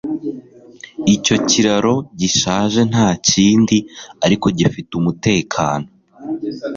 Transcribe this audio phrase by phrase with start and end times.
[1.15, 3.77] Icyo kiraro gishaje ntakindi
[4.25, 5.87] ariko gifite umutekano